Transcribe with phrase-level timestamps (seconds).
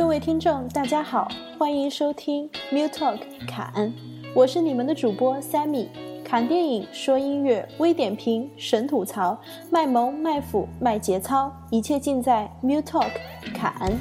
[0.00, 1.28] 各位听众，大家好，
[1.58, 3.92] 欢迎收听 Mu Talk 侃，
[4.34, 5.88] 我是你们的主播 Sammy。
[6.24, 9.38] 侃电影，说音乐，微点评，神吐槽，
[9.70, 13.10] 卖萌卖腐卖节操，一切尽在 Mu Talk
[13.54, 13.92] 侃。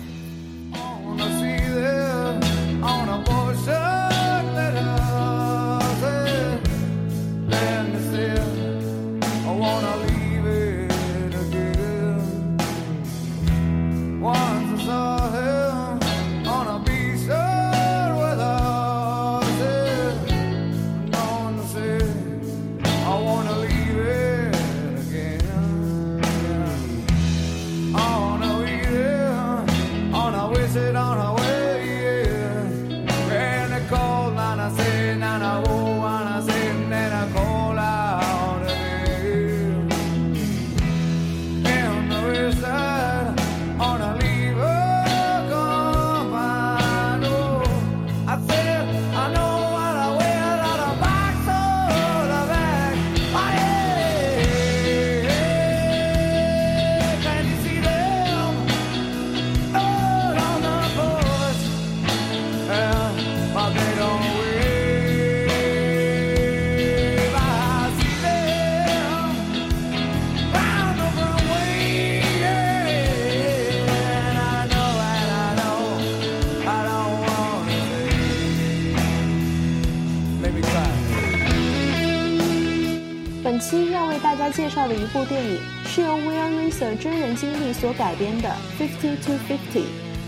[83.59, 88.47] 本期要为大家介绍的一部电影，是由 Will Riser 真人经历所改编的
[88.81, 89.83] 《Fifty to Fifty》，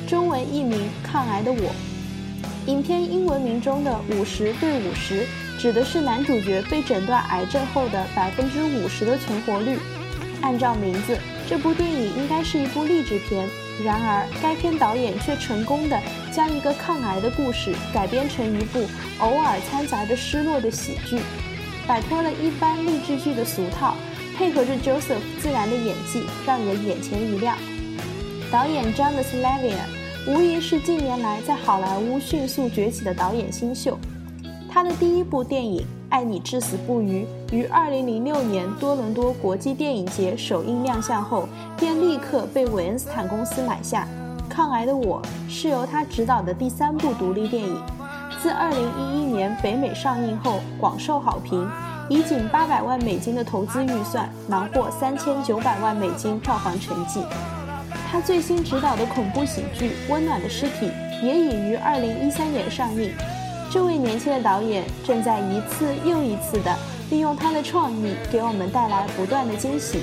[0.09, 1.57] 中文译名《抗癌的我》。
[2.69, 5.25] 影片英文名中的“五十对五十”
[5.57, 9.79] 指的是男主角被诊断癌症后的百分之五十的存活率。
[10.41, 13.47] 按照名字，这部电影应该是一部励志片，
[13.81, 15.97] 然而该片导演却成功的
[16.33, 18.85] 将一个抗癌的故事改编成一部
[19.19, 21.17] 偶尔掺杂着失落的喜剧。
[21.91, 23.95] 摆脱了一般励志剧的俗套，
[24.37, 27.57] 配合着 Joseph 自然的演技，让人眼前一亮。
[28.49, 29.75] 导演 Janice Levine
[30.25, 33.99] 无疑是近年来在好莱坞迅速崛起的导演新秀。
[34.69, 41.45] 他的第一部电影《爱你至死不渝》于2006年多伦多国际电影节首映亮相后，
[41.77, 44.07] 便立刻被韦恩斯坦公司买下。
[44.49, 45.21] 《抗癌的我》
[45.51, 47.83] 是由他执导的第三部独立电影。
[48.41, 51.69] 自2011年北美上映后广受好评，
[52.09, 57.21] 以仅800万美金的投资预算囊获3900万美金票房成绩。
[58.11, 60.89] 他最新执导的恐怖喜剧《温暖的尸体》
[61.23, 63.11] 也已于2013年上映。
[63.69, 66.75] 这位年轻的导演正在一次又一次地
[67.11, 69.99] 利用他的创意给我们带来不断的惊喜。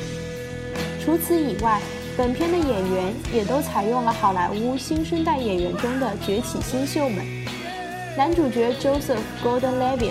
[1.04, 1.80] 除此以外，
[2.16, 7.26] 本片的演员也都采用了好莱坞新生代演员中的崛起新秀们。
[8.18, 10.10] 男主角 Joseph Gordon-Levitt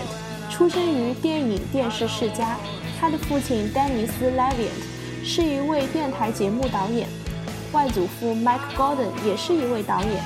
[0.50, 2.56] 出生于电影电视世家，
[2.97, 7.06] 他的父亲丹尼斯 Levitt 是一位电台节目导演，
[7.73, 10.23] 外祖父 Mike Gordon 也是一位导演。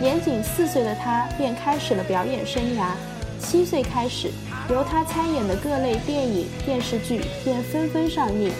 [0.00, 2.86] 年仅四岁的他便开始了表演生涯，
[3.38, 4.28] 七岁开始，
[4.68, 8.50] 由他参演的各类电影、电视剧便纷纷上映。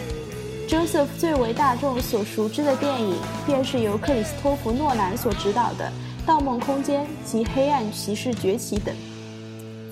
[0.69, 5.87] Joseph 最为大众所熟知的电影，便是由克里斯托弗·诺兰所执导的。
[6.25, 8.95] 《盗梦空间》及《黑暗骑士崛起》等，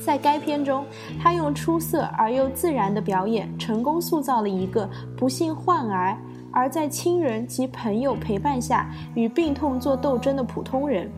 [0.00, 0.84] 在该片中，
[1.20, 6.16] 他用出色而又自然的表演，成功塑造了一个不幸患癌
[6.52, 11.10] 而在亲人及朋友陪伴下与病痛做斗争的普通人。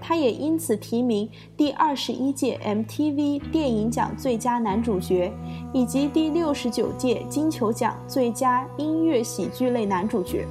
[0.00, 5.32] 他也因此提名第二十一届 MTV 电影奖最佳男主角，
[5.72, 10.44] 以及第六十九届金球奖最佳音乐喜剧类男主角。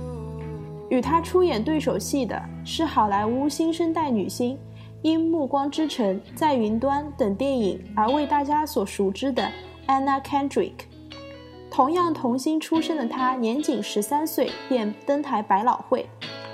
[0.90, 4.58] 与他出演对手戏的是好莱坞新生代女星，
[5.02, 9.50] 因《暮光之城》在云端等电影而为大家所熟知的
[9.88, 10.74] Anna Kendrick。
[11.70, 16.08] 同样童星出身的她，年仅十三岁便登台百老汇，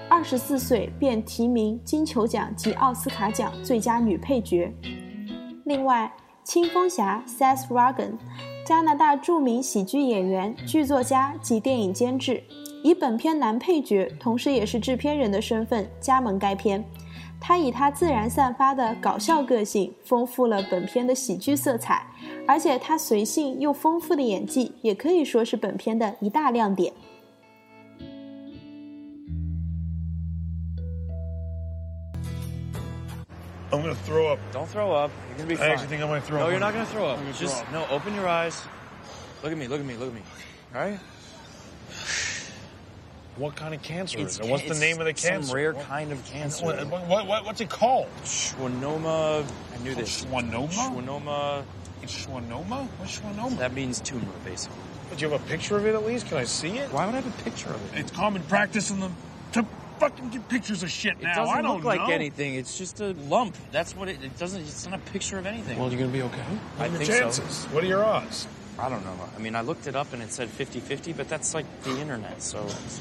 [0.09, 4.73] 二十四岁便提名金球奖及奥斯卡奖最佳女配角。
[5.65, 6.11] 另外，
[6.43, 8.17] 青蜂侠 Seth Rogen，
[8.65, 12.41] 加拿大著名喜剧演员、剧作家及电影监制。
[12.81, 16.83] 以本片男配角，同时也是制片人的身份加盟该片。
[17.41, 22.05] 他以他自然散发的搞笑个性，丰富了本片的喜剧色彩，
[22.47, 26.93] 而且他随性又丰富的演技，也可以说是本片的一大亮点。
[33.73, 34.39] I'm gonna throw up.
[34.51, 35.11] Don't throw up.
[35.29, 35.69] You're gonna be fine.
[35.69, 36.47] I actually think I'm gonna throw no, up.
[36.47, 37.17] No, you're not gonna throw up.
[37.17, 37.89] I'm gonna Just throw up.
[37.89, 37.95] no.
[37.95, 38.61] Open your eyes.
[39.41, 39.67] Look at me.
[39.67, 39.95] Look at me.
[39.97, 40.21] Look at me.
[40.75, 40.99] All right.
[43.35, 44.45] What kind of cancer It's is it?
[44.51, 45.47] What's ca- the name of the cancer?
[45.47, 46.65] some rare What- kind of cancer.
[46.65, 48.07] What, what, what, what's it called?
[48.23, 49.43] Schwannoma.
[49.73, 50.23] I knew this.
[50.23, 50.69] Schwannoma?
[50.69, 51.63] Schwannoma.
[52.03, 52.87] Schwannoma?
[52.99, 53.57] What's schwannoma?
[53.57, 54.77] That means tumor, basically.
[55.09, 56.27] But you have a picture of it at least?
[56.27, 56.91] Can I see it?
[56.91, 57.99] Why would I have a picture of it?
[58.01, 59.09] It's common practice in the
[59.53, 59.65] to
[60.02, 61.34] fucking get pictures of shit It now.
[61.34, 62.14] doesn't I don't look like know.
[62.14, 62.54] anything.
[62.54, 63.56] It's just a lump.
[63.72, 64.60] That's what it, it doesn't.
[64.60, 65.78] It's not a picture of anything.
[65.78, 66.42] Well, you gonna be okay?
[66.78, 67.18] I What are the think so.
[67.20, 67.64] chances?
[67.72, 68.46] What are your odds?
[68.78, 69.16] I don't know.
[69.36, 72.40] I mean, I looked it up and it said 50-50, but that's like the internet.
[72.40, 73.00] So it's,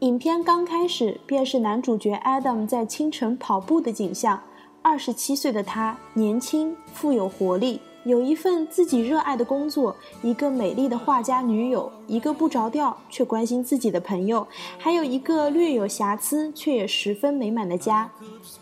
[0.00, 4.42] 影片刚开始便是男主角 Adam 在清晨跑步的景象。
[4.82, 14.47] 二十七岁的他，年轻、富有活力， 有一份自己热爱的工作，一个美丽的画家女友，一个不着调却关心自己的朋友，
[14.77, 18.09] 还有一个略有瑕疵却也十分美满的家。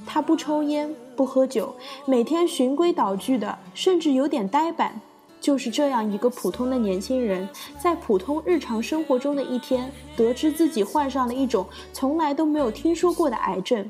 [0.06, 1.74] 他不抽烟，不喝酒，
[2.06, 5.00] 每天循规蹈矩的，甚至有点呆板。
[5.40, 7.48] 就是这样一个普通的年轻人，
[7.80, 11.64] 在普通日常生活中的一天，得知自己患上了一种
[11.94, 13.90] 从来都没有听说过的癌症，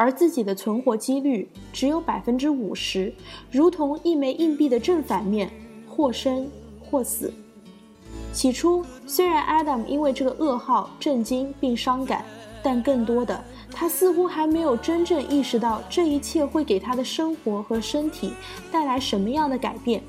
[0.00, 3.12] 而自己的存活几率只有百分之五十，
[3.50, 5.50] 如同一枚硬币的正反面，
[5.86, 6.48] 或生
[6.82, 7.30] 或死。
[8.32, 12.24] 起初，虽然 Adam 因为这个噩耗震惊并伤感，
[12.62, 18.32] 但更多的，他似乎还没有真正意识到这一切会给他的生活和身体
[18.72, 20.02] 带来什么样的改变。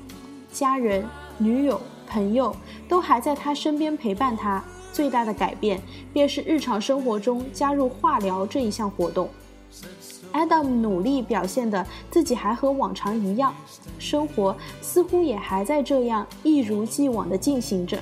[0.50, 1.04] 家人、
[1.36, 1.78] 女友、
[2.08, 2.56] 朋友
[2.88, 4.64] 都还在他身边陪伴他。
[4.90, 5.80] 最大的改变
[6.14, 9.28] 便是日常生活中加入化疗这一项活动。
[10.32, 13.54] Adam 努力表现的自己还和往常一样，
[13.98, 17.98] 生活似乎也还在这样一如既往的进行着。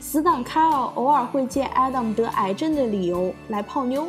[0.00, 4.08] 死党 Kyle 偶尔会借 Adam 得癌症的理由来泡妞，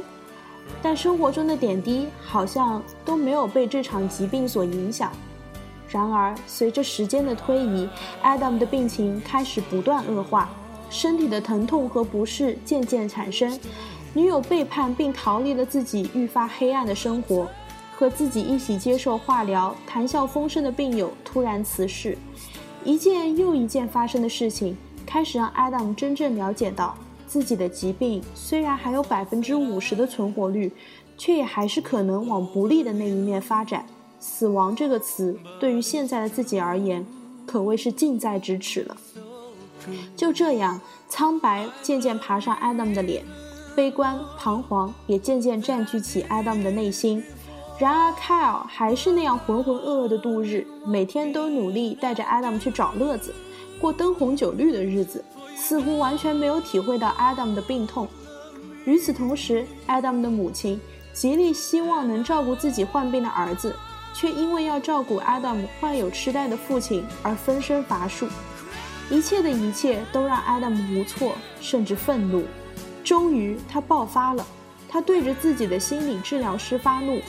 [0.81, 5.11] 但生活中的点滴好像都没有被这场疾病所影响。
[5.89, 7.89] 然而，随着时间的推移
[8.23, 10.47] ，Adam 的病情开始不断恶化，
[10.89, 13.59] 身体的疼痛和不适渐渐产生。
[14.13, 17.47] 女友背叛并逃离了自己愈发黑暗的生活，
[17.95, 22.17] 和自己一起接受化疗、谈笑风生的病友突然辞世，
[22.83, 24.75] 一件又一件发生的事情，
[25.05, 26.97] 开始让 Adam 真正了解到
[27.27, 30.71] 自己的疾病虽然还有百分之五十的存活率，
[31.17, 33.85] 却也还是可能往不利的那一面发展。
[34.19, 37.05] 死亡这个词对于现在的自己而言，
[37.45, 38.97] 可谓是近在咫尺了。
[40.15, 43.23] 就这样，苍白渐渐爬上 Adam 的脸，
[43.79, 47.23] 悲观、彷徨也渐渐占据起 Adam 的内心。
[47.77, 53.33] 然而，Kyle 还是那样浑浑噩噩的度日，每天都努力带着 Adam 去找乐子，
[53.79, 55.23] 过灯红酒绿的日子，
[55.55, 58.05] 似乎完全没有体会到 Adam 的病痛。
[58.83, 60.77] 与此同时，Adam 的母亲
[61.13, 63.73] 极力希望能照顾自己患病的儿子，
[64.13, 68.27] 却因为要照顾 Adam 患有痴呆的父亲而分身乏术。
[69.09, 71.31] 一切的一切都让 Adam 无措，
[71.61, 72.43] 甚至愤怒。
[73.03, 74.45] 终于，他爆发了。
[74.87, 77.21] 他对着自己的心理治疗师发怒，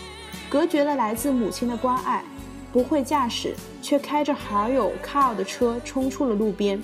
[0.48, 2.24] 隔绝了来自母亲的关爱。
[2.72, 6.80] 不会驾驶，却开着好友 Carl 的车冲出了路边。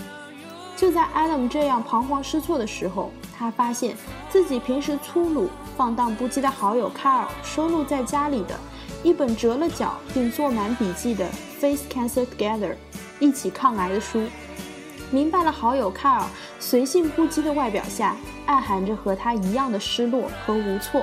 [0.76, 3.96] 就在 Adam 这样彷徨失措的时候，他发现
[4.28, 8.58] 自己平时粗鲁、放荡不羁的好友 Carl 收录在家里的
[9.02, 11.24] 一本折了角并做满笔记的
[11.60, 12.72] 《Face Cancer Together》
[13.20, 14.24] 一起抗癌的书。
[15.10, 16.26] 明白了，好友卡尔
[16.58, 21.02] 随性不羁的外表下，暗含着和他一样的失落和无措。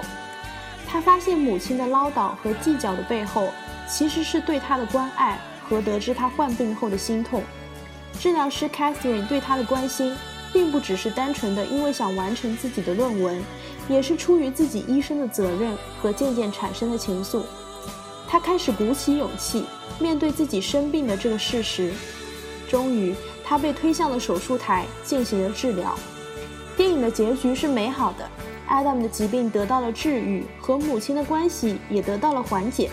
[0.88, 3.50] 他发现母亲的唠叨和计较的背后，
[3.90, 7.42] 其实是对他的关爱和得知他患病后的心痛。
[8.20, 10.16] 治疗师 Catherine 对他的关心，
[10.52, 13.42] 并不只是单纯的因为想完成自己的论文，
[13.90, 17.42] 也是出于自己医生的责任和渐渐产生的情愫。
[18.28, 19.66] 他开始鼓起勇气，
[20.00, 21.92] 面对自己生病的这个事实。
[22.70, 25.96] 终于，他被推向了手术台，进行了治疗。
[26.76, 28.28] 电影的结局是美好的
[28.68, 32.90] ，Adam 的疾病得到了治愈，和母亲的关系也得到了缓解，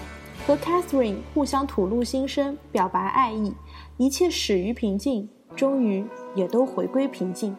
[0.47, 3.54] 和 Catherine 互相吐露心声，表白爱意，
[3.97, 6.04] 一切始于平静，终于
[6.35, 7.57] 也都回归平静。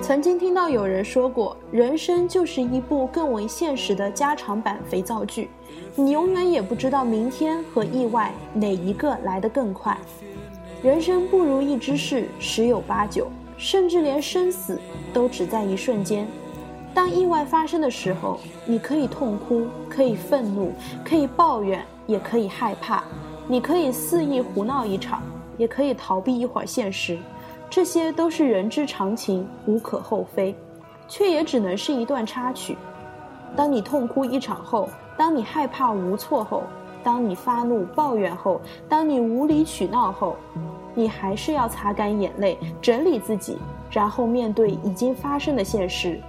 [0.00, 5.48] 曾经听到有人说过，人生就是一部更为现实的加长版肥皂剧，
[5.96, 9.96] 你永远也不知道明天和意外哪一个来得更快。
[10.82, 14.78] 人生不如意之事十有八九，甚至连生死
[15.12, 16.28] 都只在一瞬间。
[16.94, 20.72] 当意外发生的时候，你可以痛哭，可以愤怒，
[21.04, 23.02] 可以抱怨，也可以害怕。
[23.48, 25.20] 你可以肆意胡闹一场，
[25.58, 27.18] 也可以逃避一会儿现实。
[27.68, 30.54] 这些都是人之常情，无可厚非，
[31.08, 32.78] 却也只能是一段插曲。
[33.56, 36.62] 当你痛哭一场后，当你害怕无措后，
[37.02, 40.36] 当你发怒抱怨后，当你无理取闹后，
[40.94, 43.58] 你还是要擦干眼泪，整理自己，
[43.90, 46.20] 然后面对已经发生的现实。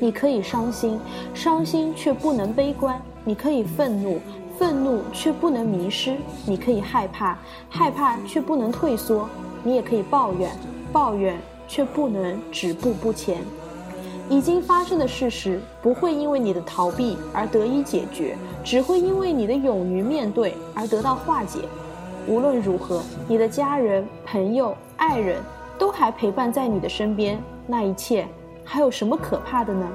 [0.00, 0.98] 你可以伤心，
[1.34, 4.20] 伤心却不能悲观；你可以愤怒，
[4.58, 7.38] 愤怒却不能迷失；你可以害怕，
[7.68, 9.26] 害怕却不能退缩；
[9.62, 10.50] 你也可以抱怨，
[10.92, 11.36] 抱怨
[11.66, 13.38] 却不能止步不前。
[14.30, 21.60] 已经发生的事实不会因为你的逃避而得以解决，只会因为你的勇于面对而得到化解。
[22.26, 25.42] 无论如何，你的家人、朋友、爱人，
[25.78, 28.28] 都还陪伴在你的身边，那一切。
[28.70, 29.88] 还有什么可怕的呢？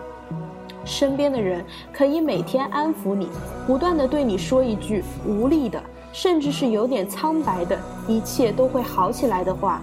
[0.84, 1.64] 身边的人
[1.94, 3.30] 可以每天安抚你，
[3.68, 5.80] 不断的对你说一句无力的，
[6.12, 7.78] 甚至是有点苍白的，
[8.08, 9.80] 一切都会好起来的话。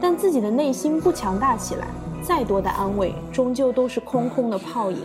[0.00, 1.88] 但自己的内心不强大起来，
[2.22, 4.98] 再多的安慰终究都是空空的泡影。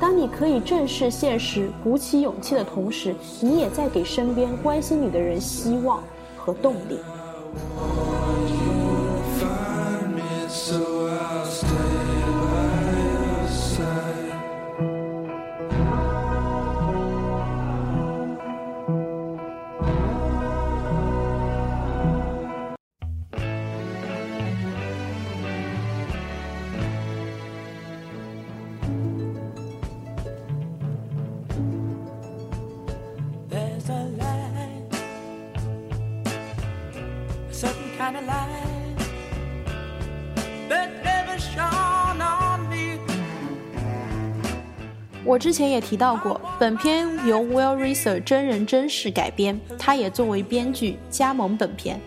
[0.00, 6.02] 当你可以正视现实，鼓起勇气的同时，你也在给身边关心你的人希望
[6.36, 6.98] 和动力。
[45.22, 52.00] 我之前也提到过，本片由 Will Reiser 真人真事改编，他也作为编剧加盟本片。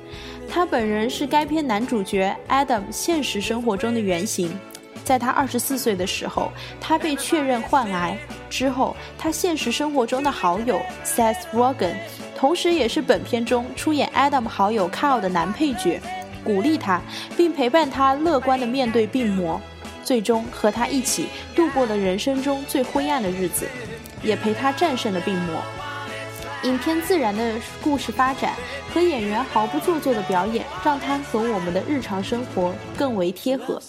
[0.49, 4.51] 他本人是该片男主角 Adam 现实生活中的原型。
[5.03, 8.17] 在他二十四岁的时候，他被确认患癌。
[8.49, 11.95] 之后，他现实生活中的好友 Seth Rogen，
[12.35, 15.99] 同时也是本片中出演 Adam 好友 Carl 的男配角，
[16.43, 17.01] 鼓励他，
[17.35, 19.59] 并陪伴他乐观地面对病魔。
[20.03, 23.67] 最终和他一起度过了人生中最灰暗的日子，
[24.21, 25.61] 也陪他战胜了病魔。
[26.63, 28.53] 影片自然的故事发展
[28.93, 33.81] 和演员毫不做作的表演，让它和我们的日常生活更为贴合。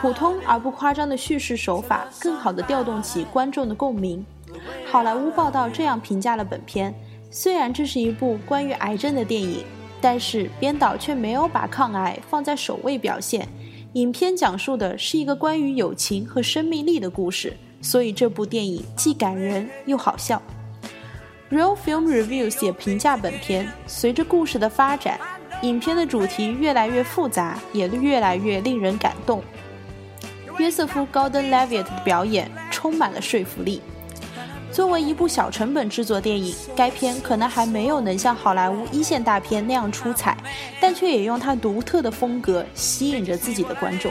[0.00, 4.26] 普通而不夸张的叙事手法，更好地调动起观众的共鸣。
[4.84, 6.92] 好莱坞报道这样评价了本片：
[7.30, 9.64] 虽然这是一部关于癌症的电影，
[10.00, 13.46] 但是编导却没有把抗癌放在首位表现。
[13.92, 20.42] 影片讲述的是一个关于友情和生命力的故事，所以这部电影既感人又好笑。
[21.48, 25.20] Real Film Reviews 也评价本片，随着故事的发展，
[25.62, 29.40] 影片的主题越来越复杂，也越来越令人感动。
[30.58, 33.80] 约瑟夫·高登·莱维特的表演充满了说服力。
[34.72, 40.36] 作为一部小成本制作电影，该片可能还没有能像好莱坞一线大片那样出彩，
[40.80, 44.10] 但却也用它独特的风格吸引着自己的观众。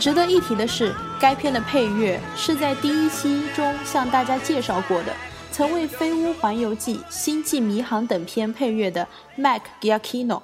[0.00, 5.12] 值得一提的是，该片的配乐是在第一期中向大家介绍过的，
[5.52, 10.40] 曾为《飞屋环游记》《星际迷航》等片配乐的 Mac Giacchino。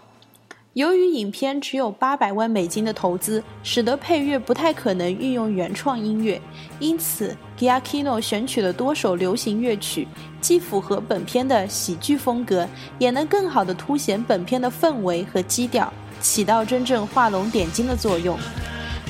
[0.75, 6.39] 由于影片只有八百万美金的投资，使得配乐不太可能运用原创音乐，
[6.79, 10.07] 因此 Giacchino 选取了多首流行乐曲，
[10.39, 18.39] 既符合本片的喜剧风格，也能更好地凸显本片的氛围和基调，起到真正画龙点睛的作用。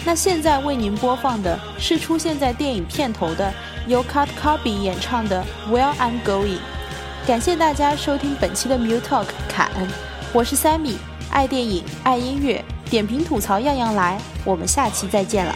[0.06, 3.52] 那现在为您播放的是出现在电影片头的
[3.88, 6.46] 由 Cut Copy 演唱的《Where I'm Going》。
[7.26, 9.88] 感谢大家收听本期的 Mu Talk 卡恩，
[10.32, 10.94] 我是 Sammy，
[11.28, 15.52] 爱电影爱音乐，点评吐槽样样来，我们下期再见了。